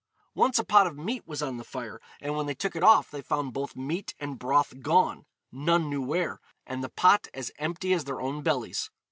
Once 0.33 0.57
a 0.57 0.63
pot 0.63 0.87
of 0.87 0.97
meat 0.97 1.27
was 1.27 1.43
on 1.43 1.57
the 1.57 1.63
fire, 1.63 2.01
and 2.19 2.35
when 2.35 2.47
they 2.47 2.55
took 2.55 2.75
it 2.75 2.81
off 2.81 3.11
they 3.11 3.21
found 3.21 3.53
both 3.53 3.75
meat 3.75 4.15
and 4.19 4.39
broth 4.39 4.79
gone, 4.81 5.27
none 5.51 5.91
knew 5.91 6.01
where, 6.01 6.41
and 6.65 6.83
the 6.83 6.89
pot 6.89 7.27
as 7.35 7.51
empty 7.59 7.93
as 7.93 8.05
their 8.05 8.19
own 8.19 8.41
bellies. 8.41 8.89